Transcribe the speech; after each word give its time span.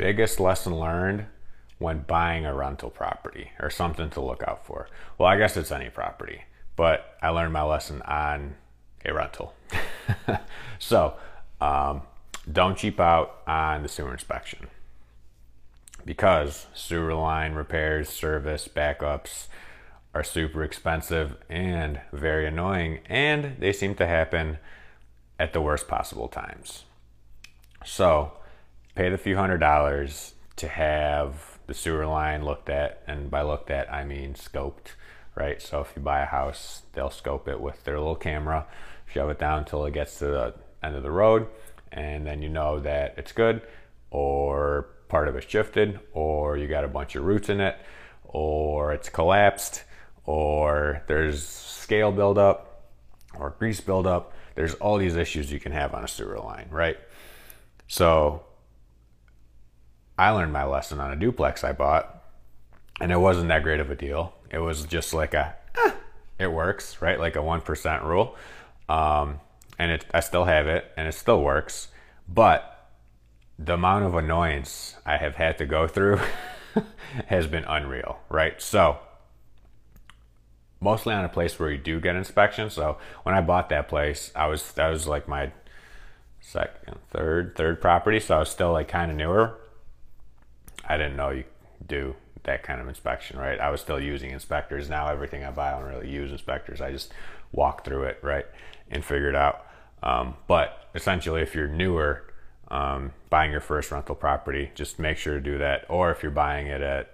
Biggest 0.00 0.40
lesson 0.40 0.78
learned 0.78 1.26
when 1.78 2.00
buying 2.00 2.46
a 2.46 2.54
rental 2.54 2.88
property 2.88 3.50
or 3.60 3.68
something 3.68 4.08
to 4.10 4.20
look 4.20 4.42
out 4.46 4.64
for? 4.66 4.88
Well, 5.18 5.28
I 5.28 5.36
guess 5.36 5.58
it's 5.58 5.70
any 5.70 5.90
property, 5.90 6.42
but 6.74 7.16
I 7.20 7.28
learned 7.28 7.52
my 7.52 7.62
lesson 7.62 8.00
on 8.02 8.54
a 9.04 9.12
rental. 9.12 9.54
so 10.78 11.14
um, 11.60 12.02
don't 12.50 12.78
cheap 12.78 12.98
out 12.98 13.42
on 13.46 13.82
the 13.82 13.88
sewer 13.88 14.12
inspection 14.12 14.68
because 16.06 16.66
sewer 16.72 17.14
line 17.14 17.52
repairs, 17.52 18.08
service, 18.08 18.68
backups 18.74 19.48
are 20.14 20.24
super 20.24 20.64
expensive 20.64 21.36
and 21.50 22.00
very 22.10 22.46
annoying, 22.46 23.00
and 23.06 23.56
they 23.58 23.72
seem 23.72 23.94
to 23.96 24.06
happen 24.06 24.58
at 25.38 25.52
the 25.52 25.60
worst 25.60 25.88
possible 25.88 26.26
times. 26.26 26.84
So, 27.84 28.32
paid 28.94 29.12
a 29.12 29.18
few 29.18 29.36
hundred 29.36 29.58
dollars 29.58 30.34
to 30.56 30.68
have 30.68 31.58
the 31.66 31.74
sewer 31.74 32.06
line 32.06 32.44
looked 32.44 32.68
at, 32.68 33.02
and 33.06 33.30
by 33.30 33.42
looked 33.42 33.70
at 33.70 33.92
I 33.92 34.04
mean 34.04 34.34
scoped, 34.34 34.94
right? 35.34 35.62
So 35.62 35.80
if 35.80 35.92
you 35.94 36.02
buy 36.02 36.20
a 36.20 36.26
house, 36.26 36.82
they'll 36.92 37.10
scope 37.10 37.48
it 37.48 37.60
with 37.60 37.84
their 37.84 37.98
little 37.98 38.16
camera, 38.16 38.66
shove 39.06 39.30
it 39.30 39.38
down 39.38 39.60
until 39.60 39.84
it 39.84 39.94
gets 39.94 40.18
to 40.18 40.26
the 40.26 40.54
end 40.82 40.96
of 40.96 41.02
the 41.02 41.10
road, 41.10 41.46
and 41.92 42.26
then 42.26 42.42
you 42.42 42.48
know 42.48 42.80
that 42.80 43.14
it's 43.16 43.32
good, 43.32 43.62
or 44.10 44.88
part 45.08 45.28
of 45.28 45.36
it's 45.36 45.48
shifted, 45.48 46.00
or 46.12 46.56
you 46.56 46.66
got 46.66 46.84
a 46.84 46.88
bunch 46.88 47.16
of 47.16 47.24
roots 47.24 47.48
in 47.48 47.60
it, 47.60 47.76
or 48.24 48.92
it's 48.92 49.08
collapsed, 49.08 49.84
or 50.24 51.02
there's 51.06 51.42
scale 51.44 52.12
buildup, 52.12 52.84
or 53.38 53.54
grease 53.58 53.80
buildup. 53.80 54.32
There's 54.56 54.74
all 54.74 54.98
these 54.98 55.16
issues 55.16 55.50
you 55.52 55.60
can 55.60 55.72
have 55.72 55.94
on 55.94 56.04
a 56.04 56.08
sewer 56.08 56.38
line, 56.38 56.66
right? 56.70 56.98
So 57.88 58.44
I 60.20 60.28
learned 60.32 60.52
my 60.52 60.64
lesson 60.64 61.00
on 61.00 61.10
a 61.10 61.16
duplex 61.16 61.64
I 61.64 61.72
bought, 61.72 62.22
and 63.00 63.10
it 63.10 63.16
wasn't 63.16 63.48
that 63.48 63.62
great 63.62 63.80
of 63.80 63.90
a 63.90 63.94
deal. 63.94 64.34
It 64.50 64.58
was 64.58 64.84
just 64.84 65.14
like 65.14 65.32
a, 65.32 65.54
eh, 65.82 65.92
it 66.38 66.52
works, 66.52 67.00
right? 67.00 67.18
Like 67.18 67.36
a 67.36 67.38
1% 67.38 68.04
rule. 68.04 68.36
Um, 68.86 69.40
and 69.78 69.92
it, 69.92 70.04
I 70.12 70.20
still 70.20 70.44
have 70.44 70.66
it, 70.66 70.92
and 70.94 71.08
it 71.08 71.14
still 71.14 71.42
works. 71.42 71.88
But 72.28 72.90
the 73.58 73.72
amount 73.72 74.04
of 74.04 74.14
annoyance 74.14 74.94
I 75.06 75.16
have 75.16 75.36
had 75.36 75.56
to 75.56 75.64
go 75.64 75.88
through 75.88 76.20
has 77.28 77.46
been 77.46 77.64
unreal, 77.64 78.18
right? 78.28 78.60
So, 78.60 78.98
mostly 80.80 81.14
on 81.14 81.24
a 81.24 81.30
place 81.30 81.58
where 81.58 81.70
you 81.70 81.78
do 81.78 81.98
get 81.98 82.14
inspections. 82.14 82.74
So 82.74 82.98
when 83.22 83.34
I 83.34 83.40
bought 83.40 83.70
that 83.70 83.88
place, 83.88 84.32
I 84.36 84.48
was 84.48 84.70
that 84.72 84.90
was 84.90 85.06
like 85.06 85.26
my 85.26 85.52
second, 86.42 86.98
third, 87.10 87.56
third 87.56 87.80
property. 87.80 88.20
So 88.20 88.36
I 88.36 88.40
was 88.40 88.50
still 88.50 88.72
like 88.72 88.88
kind 88.88 89.10
of 89.10 89.16
newer. 89.16 89.56
I 90.90 90.96
didn't 90.96 91.16
know 91.16 91.30
you 91.30 91.44
do 91.86 92.16
that 92.44 92.62
kind 92.62 92.80
of 92.80 92.88
inspection, 92.88 93.38
right? 93.38 93.60
I 93.60 93.70
was 93.70 93.80
still 93.80 94.00
using 94.00 94.30
inspectors. 94.30 94.90
Now 94.90 95.08
everything 95.08 95.44
I 95.44 95.50
buy, 95.50 95.72
I 95.72 95.78
don't 95.78 95.88
really 95.88 96.10
use 96.10 96.32
inspectors. 96.32 96.80
I 96.80 96.90
just 96.90 97.12
walk 97.52 97.84
through 97.84 98.04
it, 98.04 98.18
right, 98.22 98.46
and 98.90 99.04
figure 99.04 99.28
it 99.28 99.36
out. 99.36 99.66
Um, 100.02 100.34
but 100.48 100.88
essentially, 100.94 101.42
if 101.42 101.54
you're 101.54 101.68
newer, 101.68 102.32
um, 102.68 103.12
buying 103.28 103.52
your 103.52 103.60
first 103.60 103.90
rental 103.90 104.14
property, 104.14 104.70
just 104.74 104.98
make 104.98 105.16
sure 105.16 105.34
to 105.34 105.40
do 105.40 105.58
that. 105.58 105.84
Or 105.88 106.10
if 106.10 106.22
you're 106.22 106.32
buying 106.32 106.66
it 106.66 106.80
at 106.80 107.12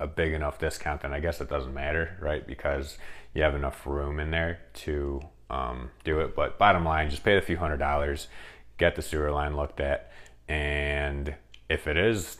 a 0.00 0.06
big 0.06 0.32
enough 0.32 0.58
discount, 0.58 1.02
then 1.02 1.12
I 1.12 1.20
guess 1.20 1.40
it 1.40 1.50
doesn't 1.50 1.74
matter, 1.74 2.16
right? 2.20 2.46
Because 2.46 2.96
you 3.34 3.42
have 3.42 3.54
enough 3.54 3.86
room 3.86 4.18
in 4.18 4.30
there 4.30 4.60
to 4.74 5.20
um, 5.50 5.90
do 6.04 6.20
it. 6.20 6.34
But 6.34 6.58
bottom 6.58 6.84
line, 6.84 7.10
just 7.10 7.24
pay 7.24 7.36
a 7.36 7.42
few 7.42 7.56
hundred 7.56 7.78
dollars, 7.78 8.28
get 8.78 8.96
the 8.96 9.02
sewer 9.02 9.30
line 9.30 9.56
looked 9.56 9.80
at, 9.80 10.10
and 10.48 11.34
if 11.68 11.86
it 11.86 11.96
is 11.96 12.38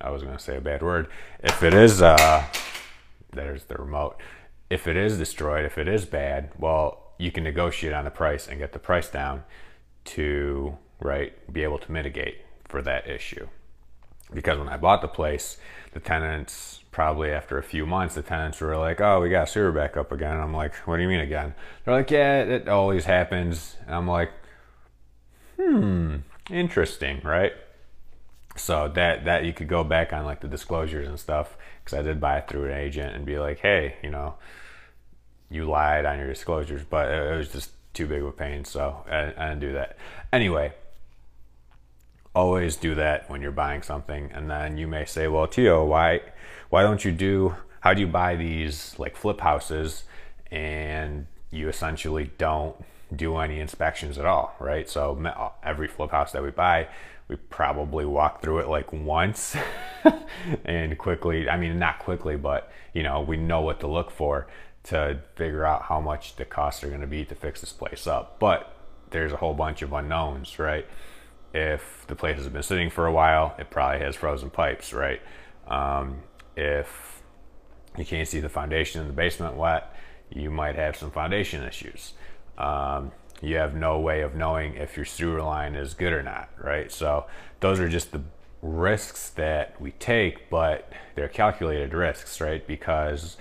I 0.00 0.10
was 0.10 0.22
going 0.22 0.36
to 0.36 0.42
say 0.42 0.56
a 0.56 0.60
bad 0.60 0.82
word. 0.82 1.08
If 1.42 1.62
it 1.62 1.74
is, 1.74 2.02
uh, 2.02 2.44
there's 3.32 3.64
the 3.64 3.76
remote. 3.76 4.16
If 4.70 4.86
it 4.86 4.96
is 4.96 5.18
destroyed, 5.18 5.64
if 5.64 5.78
it 5.78 5.88
is 5.88 6.04
bad, 6.04 6.50
well, 6.58 7.12
you 7.18 7.30
can 7.30 7.44
negotiate 7.44 7.92
on 7.92 8.04
the 8.04 8.10
price 8.10 8.48
and 8.48 8.58
get 8.58 8.72
the 8.72 8.78
price 8.78 9.08
down 9.08 9.44
to 10.04 10.76
right 11.00 11.52
be 11.52 11.62
able 11.62 11.78
to 11.78 11.92
mitigate 11.92 12.38
for 12.66 12.82
that 12.82 13.08
issue. 13.08 13.48
Because 14.32 14.58
when 14.58 14.68
I 14.68 14.76
bought 14.76 15.00
the 15.00 15.08
place, 15.08 15.58
the 15.92 16.00
tenants 16.00 16.80
probably 16.90 17.30
after 17.30 17.58
a 17.58 17.62
few 17.62 17.86
months, 17.86 18.14
the 18.14 18.22
tenants 18.22 18.60
were 18.60 18.76
like, 18.76 19.00
"Oh, 19.00 19.20
we 19.20 19.28
got 19.28 19.48
sewer 19.48 19.72
back 19.72 19.96
up 19.96 20.12
again." 20.12 20.38
I'm 20.38 20.54
like, 20.54 20.74
"What 20.86 20.96
do 20.96 21.02
you 21.02 21.08
mean 21.08 21.20
again?" 21.20 21.54
They're 21.84 21.94
like, 21.94 22.10
"Yeah, 22.10 22.42
it 22.42 22.68
always 22.68 23.04
happens." 23.04 23.76
And 23.86 23.94
I'm 23.94 24.08
like, 24.08 24.30
"Hmm, 25.60 26.16
interesting, 26.50 27.20
right?" 27.22 27.52
So 28.56 28.88
that 28.94 29.24
that 29.24 29.44
you 29.44 29.52
could 29.52 29.68
go 29.68 29.82
back 29.82 30.12
on 30.12 30.24
like 30.24 30.40
the 30.40 30.48
disclosures 30.48 31.08
and 31.08 31.18
stuff 31.18 31.56
because 31.82 31.98
I 31.98 32.02
did 32.02 32.20
buy 32.20 32.38
it 32.38 32.48
through 32.48 32.66
an 32.66 32.76
agent 32.76 33.14
and 33.14 33.26
be 33.26 33.38
like, 33.38 33.58
hey, 33.58 33.96
you 34.02 34.10
know, 34.10 34.34
you 35.50 35.64
lied 35.64 36.04
on 36.04 36.18
your 36.18 36.28
disclosures, 36.28 36.82
but 36.88 37.10
it 37.10 37.36
was 37.36 37.48
just 37.48 37.70
too 37.92 38.06
big 38.06 38.22
of 38.22 38.28
a 38.28 38.32
pain, 38.32 38.64
so 38.64 39.04
I, 39.08 39.32
I 39.36 39.48
didn't 39.48 39.60
do 39.60 39.72
that. 39.74 39.96
Anyway, 40.32 40.72
always 42.34 42.76
do 42.76 42.94
that 42.96 43.30
when 43.30 43.40
you're 43.40 43.52
buying 43.52 43.82
something, 43.82 44.30
and 44.32 44.50
then 44.50 44.78
you 44.78 44.86
may 44.88 45.04
say, 45.04 45.28
well, 45.28 45.46
T.O., 45.46 45.84
why 45.84 46.20
why 46.70 46.82
don't 46.82 47.04
you 47.04 47.12
do? 47.12 47.54
How 47.80 47.94
do 47.94 48.00
you 48.00 48.06
buy 48.06 48.34
these 48.36 48.98
like 48.98 49.16
flip 49.16 49.40
houses 49.40 50.04
and 50.50 51.26
you 51.50 51.68
essentially 51.68 52.30
don't 52.38 52.76
do 53.16 53.38
any 53.38 53.60
inspections 53.60 54.18
at 54.18 54.24
all, 54.24 54.54
right? 54.58 54.88
So 54.88 55.56
every 55.62 55.88
flip 55.88 56.10
house 56.10 56.32
that 56.32 56.42
we 56.42 56.50
buy 56.50 56.88
we 57.26 57.36
probably 57.36 58.04
walk 58.04 58.42
through 58.42 58.58
it 58.58 58.68
like 58.68 58.92
once 58.92 59.56
and 60.66 60.98
quickly 60.98 61.48
i 61.48 61.56
mean 61.56 61.78
not 61.78 61.98
quickly 61.98 62.36
but 62.36 62.70
you 62.92 63.02
know 63.02 63.22
we 63.22 63.34
know 63.34 63.62
what 63.62 63.80
to 63.80 63.86
look 63.86 64.10
for 64.10 64.46
to 64.84 65.18
figure 65.34 65.64
out 65.64 65.82
how 65.82 66.00
much 66.00 66.36
the 66.36 66.44
costs 66.44 66.84
are 66.84 66.88
going 66.88 67.00
to 67.00 67.06
be 67.06 67.24
to 67.24 67.34
fix 67.34 67.60
this 67.60 67.72
place 67.72 68.06
up. 68.06 68.38
But 68.38 68.70
there's 69.10 69.32
a 69.32 69.36
whole 69.36 69.54
bunch 69.54 69.82
of 69.82 69.92
unknowns 69.92 70.58
right? 70.58 70.86
If 71.52 72.04
the 72.06 72.16
place 72.16 72.36
has 72.36 72.48
been 72.48 72.62
sitting 72.62 72.90
for 72.90 73.06
a 73.06 73.12
while 73.12 73.54
it 73.58 73.70
probably 73.70 74.00
has 74.00 74.14
frozen 74.14 74.50
pipes 74.50 74.92
right? 74.92 75.20
Um, 75.66 76.22
if 76.56 77.22
you 77.96 78.04
can't 78.04 78.28
see 78.28 78.40
the 78.40 78.48
foundation 78.48 79.00
in 79.00 79.06
the 79.06 79.12
basement 79.12 79.56
wet 79.56 79.94
you 80.30 80.50
might 80.50 80.74
have 80.74 80.96
some 80.96 81.10
foundation 81.10 81.62
issues 81.62 82.12
um, 82.58 83.12
you 83.40 83.56
have 83.56 83.74
no 83.74 83.98
way 83.98 84.22
of 84.22 84.34
knowing 84.34 84.74
if 84.74 84.96
your 84.96 85.04
sewer 85.04 85.42
line 85.42 85.74
is 85.74 85.94
good 85.94 86.12
or 86.12 86.22
not, 86.22 86.48
right? 86.62 86.90
So 86.90 87.26
those 87.60 87.80
are 87.80 87.88
just 87.88 88.12
the 88.12 88.22
risks 88.62 89.30
that 89.30 89.80
we 89.80 89.92
take, 89.92 90.48
but 90.48 90.90
they're 91.14 91.28
calculated 91.28 91.92
risks, 91.92 92.40
right? 92.40 92.66
Because 92.66 93.36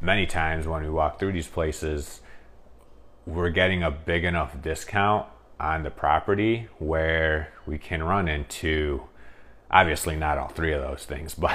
many 0.00 0.26
times 0.26 0.66
when 0.66 0.82
we 0.82 0.90
walk 0.90 1.18
through 1.18 1.32
these 1.32 1.46
places, 1.46 2.20
we're 3.26 3.50
getting 3.50 3.82
a 3.82 3.90
big 3.90 4.24
enough 4.24 4.60
discount 4.60 5.26
on 5.58 5.82
the 5.82 5.90
property 5.90 6.68
where 6.78 7.52
we 7.66 7.78
can 7.78 8.02
run 8.02 8.26
into 8.26 9.02
obviously 9.70 10.16
not 10.16 10.38
all 10.38 10.48
three 10.48 10.72
of 10.72 10.82
those 10.82 11.04
things, 11.04 11.34
but 11.36 11.54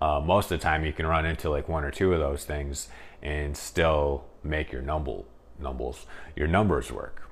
uh, 0.00 0.20
most 0.20 0.50
of 0.50 0.58
the 0.58 0.62
time 0.62 0.84
you 0.84 0.92
can 0.92 1.06
run 1.06 1.24
into 1.24 1.48
like 1.48 1.68
one 1.68 1.84
or 1.84 1.90
two 1.90 2.12
of 2.12 2.18
those 2.18 2.44
things 2.44 2.88
and 3.22 3.56
still 3.56 4.24
make 4.42 4.72
your 4.72 4.82
number 4.82 5.22
numbers, 5.62 6.06
your 6.36 6.48
numbers 6.48 6.90
work. 6.92 7.28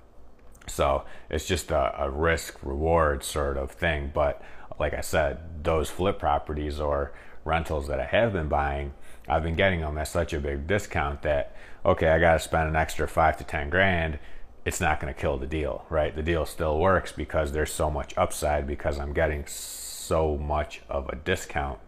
So 0.66 1.04
it's 1.28 1.46
just 1.46 1.70
a, 1.70 2.04
a 2.04 2.10
risk 2.10 2.58
reward 2.62 3.24
sort 3.24 3.56
of 3.56 3.72
thing. 3.72 4.10
But 4.14 4.42
like 4.78 4.94
I 4.94 5.00
said, 5.00 5.64
those 5.64 5.90
flip 5.90 6.18
properties 6.18 6.80
or 6.80 7.12
rentals 7.44 7.88
that 7.88 8.00
I 8.00 8.04
have 8.04 8.32
been 8.32 8.48
buying, 8.48 8.94
I've 9.28 9.42
been 9.42 9.56
getting 9.56 9.80
them 9.80 9.98
at 9.98 10.08
such 10.08 10.32
a 10.32 10.40
big 10.40 10.66
discount 10.66 11.22
that 11.22 11.54
okay, 11.84 12.08
I 12.08 12.18
got 12.18 12.34
to 12.34 12.38
spend 12.38 12.68
an 12.68 12.76
extra 12.76 13.08
five 13.08 13.36
to 13.38 13.44
ten 13.44 13.70
grand. 13.70 14.18
It's 14.64 14.80
not 14.80 15.00
going 15.00 15.12
to 15.12 15.18
kill 15.18 15.38
the 15.38 15.46
deal, 15.46 15.86
right? 15.88 16.14
The 16.14 16.22
deal 16.22 16.44
still 16.44 16.78
works 16.78 17.12
because 17.12 17.52
there's 17.52 17.72
so 17.72 17.90
much 17.90 18.12
upside 18.16 18.66
because 18.66 18.98
I'm 18.98 19.14
getting 19.14 19.46
so 19.46 20.36
much 20.36 20.82
of 20.88 21.08
a 21.08 21.16
discount 21.16 21.78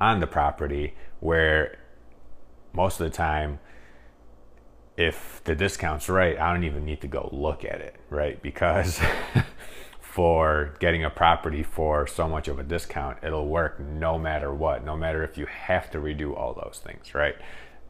on 0.00 0.20
the 0.20 0.26
property 0.26 0.94
where 1.20 1.78
most 2.72 3.00
of 3.00 3.10
the 3.10 3.16
time 3.16 3.58
if 4.96 5.42
the 5.44 5.54
discount's 5.54 6.08
right, 6.08 6.38
I 6.38 6.52
don't 6.52 6.64
even 6.64 6.84
need 6.84 7.00
to 7.00 7.08
go 7.08 7.28
look 7.32 7.64
at 7.64 7.80
it, 7.80 7.96
right? 8.10 8.40
Because 8.40 9.00
for 10.14 10.74
getting 10.78 11.02
a 11.02 11.10
property 11.10 11.64
for 11.64 12.06
so 12.06 12.28
much 12.28 12.46
of 12.46 12.60
a 12.60 12.62
discount. 12.62 13.18
It'll 13.24 13.48
work 13.48 13.80
no 13.80 14.16
matter 14.16 14.54
what, 14.54 14.84
no 14.84 14.96
matter 14.96 15.24
if 15.24 15.36
you 15.36 15.46
have 15.46 15.90
to 15.90 15.98
redo 15.98 16.36
all 16.36 16.54
those 16.54 16.80
things, 16.84 17.16
right? 17.16 17.34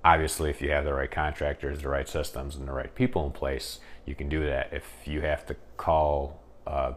Obviously, 0.02 0.48
if 0.48 0.62
you 0.62 0.70
have 0.70 0.86
the 0.86 0.94
right 0.94 1.10
contractors, 1.10 1.82
the 1.82 1.90
right 1.90 2.08
systems, 2.08 2.56
and 2.56 2.66
the 2.66 2.72
right 2.72 2.94
people 2.94 3.26
in 3.26 3.32
place, 3.32 3.78
you 4.06 4.14
can 4.14 4.30
do 4.30 4.46
that. 4.46 4.72
If 4.72 4.86
you 5.04 5.20
have 5.20 5.44
to 5.46 5.56
call 5.76 6.40
a 6.66 6.94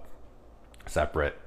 separate 0.86 1.38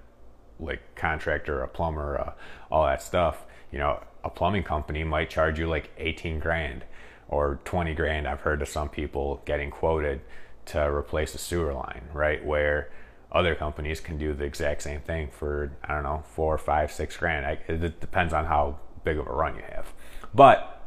like 0.59 0.95
contractor, 0.95 1.63
a 1.63 1.69
plumber, 1.69 2.21
uh, 2.21 2.33
all 2.71 2.85
that 2.85 3.03
stuff, 3.03 3.47
you 3.73 3.79
know, 3.79 4.03
a 4.25 4.31
plumbing 4.31 4.63
company 4.63 5.05
might 5.05 5.31
charge 5.31 5.59
you 5.59 5.67
like 5.67 5.91
18 5.99 6.39
grand 6.39 6.85
or 7.29 7.61
20 7.65 7.95
grand. 7.95 8.27
I've 8.27 8.41
heard 8.41 8.63
of 8.63 8.69
some 8.69 8.89
people 8.89 9.43
getting 9.45 9.71
quoted 9.71 10.21
to 10.67 10.81
replace 10.81 11.35
a 11.35 11.39
sewer 11.39 11.73
line, 11.73 12.03
right? 12.13 12.45
Where 12.45 12.91
other 13.33 13.55
companies 13.55 14.01
can 14.01 14.19
do 14.19 14.35
the 14.35 14.45
exact 14.45 14.83
same 14.83 15.01
thing 15.01 15.29
for, 15.29 15.73
I 15.85 15.95
don't 15.95 16.03
know, 16.03 16.23
four, 16.35 16.59
five, 16.59 16.93
six 16.93 17.17
grand. 17.17 17.47
I, 17.47 17.59
it 17.69 18.01
depends 18.01 18.33
on 18.33 18.47
how 18.47 18.81
big 19.05 19.19
of 19.19 19.27
a 19.27 19.33
run 19.33 19.57
you 19.57 19.63
have. 19.71 19.93
But 20.35 20.83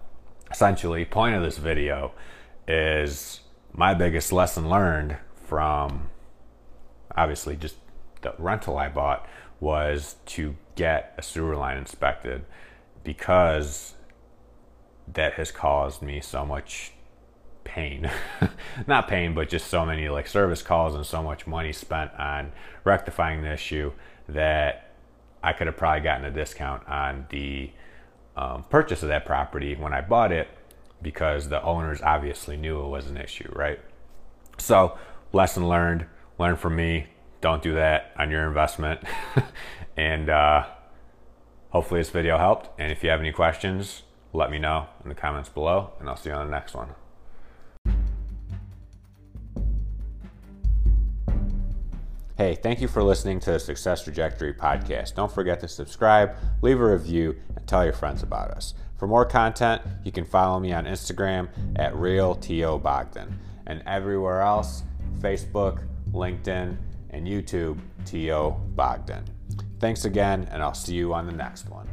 essentially, 0.52 1.06
point 1.06 1.36
of 1.36 1.42
this 1.42 1.58
video 1.58 2.12
is 2.68 3.40
my 3.74 3.94
biggest 3.94 4.32
lesson 4.32 4.70
learned 4.70 5.18
from 5.46 6.10
obviously 7.16 7.56
just 7.56 7.76
the 8.22 8.34
rental 8.38 8.78
I 8.78 8.90
bought 8.90 9.28
was 9.60 10.16
to 10.26 10.56
get 10.76 11.14
a 11.18 11.22
sewer 11.22 11.56
line 11.56 11.78
inspected 11.78 12.44
because 13.04 13.94
that 15.12 15.34
has 15.34 15.52
caused 15.52 16.02
me 16.02 16.22
so 16.22 16.46
much 16.46 16.94
pain. 17.64 18.10
Not 18.88 19.08
pain 19.08 19.34
but 19.34 19.50
just 19.50 19.68
so 19.68 19.86
many 19.86 20.10
like 20.10 20.28
service 20.28 20.62
calls 20.62 20.96
and 20.96 21.06
so 21.06 21.22
much 21.24 21.48
money 21.48 21.74
spent 21.74 22.12
on 22.18 22.52
rectifying 22.84 23.42
the 23.42 23.54
issue 23.54 23.92
that 24.28 24.94
i 25.42 25.52
could 25.52 25.68
have 25.68 25.76
probably 25.76 26.02
gotten 26.02 26.26
a 26.26 26.32
discount 26.32 26.88
on 26.88 27.26
the 27.30 27.70
um, 28.38 28.64
purchase 28.70 29.04
of 29.04 29.10
that 29.10 29.26
property 29.26 29.76
when 29.76 29.94
i 29.94 30.00
bought 30.00 30.32
it 30.32 30.48
because 31.02 31.50
the 31.50 31.62
owners 31.62 32.02
obviously 32.02 32.56
knew 32.56 32.84
it 32.84 32.88
was 32.88 33.08
an 33.08 33.18
issue 33.18 33.50
right? 33.54 33.80
So 34.58 34.98
lesson 35.32 35.68
learned. 35.68 36.06
Learn 36.40 36.56
from 36.56 36.76
me. 36.76 37.08
Don't 37.42 37.62
do 37.62 37.74
that 37.76 38.12
on 38.18 38.32
your 38.32 38.48
investment. 38.48 39.02
And 39.96 40.28
uh, 40.28 40.66
hopefully 41.74 42.00
this 42.00 42.10
video 42.10 42.38
helped 42.38 42.70
and 42.80 42.92
if 42.92 43.04
you 43.04 43.10
have 43.10 43.20
any 43.20 43.32
questions 43.32 44.04
let 44.34 44.50
me 44.50 44.58
know 44.58 44.88
in 45.04 45.10
the 45.10 45.16
comments 45.16 45.50
below, 45.50 45.92
and 46.00 46.10
I'll 46.10 46.18
see 46.18 46.30
you 46.30 46.36
on 46.36 46.48
the 46.48 46.52
next 46.52 46.74
one. 46.74 46.90
Hey, 52.36 52.56
thank 52.56 52.82
you 52.82 52.88
for 52.88 53.04
listening 53.04 53.40
to 53.42 53.52
the 53.52 53.60
Success 53.60 54.04
Trajectory 54.04 54.56
podcast. 54.56 55.14
Don't 55.14 55.32
forget 55.32 55.60
to 55.60 55.68
subscribe, 55.68 56.36
leave 56.64 56.80
a 56.80 56.92
review, 56.92 57.36
and 57.56 57.66
tell 57.68 57.84
your 57.84 57.94
friends 57.94 58.24
about 58.24 58.50
us. 58.50 58.74
For 58.98 59.08
more 59.08 59.24
content, 59.24 59.84
you 60.04 60.12
can 60.12 60.26
follow 60.26 60.60
me 60.60 60.74
on 60.74 60.86
Instagram 60.86 61.48
at 61.76 61.94
RealTOBogdan 61.94 63.32
and 63.68 63.84
everywhere 63.86 64.42
else 64.42 64.84
Facebook, 65.20 65.86
LinkedIn, 66.12 66.76
and 67.12 67.28
YouTube, 67.28 67.80
T.O. 68.04 68.52
Bogdan. 68.76 69.24
Thanks 69.84 70.06
again, 70.06 70.48
and 70.50 70.64
I'll 70.64 70.74
see 70.74 70.94
you 70.94 71.14
on 71.14 71.26
the 71.26 71.34
next 71.34 71.70
one. 71.70 71.93